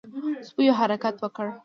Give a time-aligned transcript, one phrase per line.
[0.47, 1.47] سپيو حرکت وکړ.